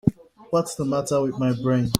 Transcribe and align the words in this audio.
What's 0.49 0.73
the 0.73 0.83
matter 0.83 1.21
with 1.21 1.37
my 1.37 1.53
brain? 1.61 1.89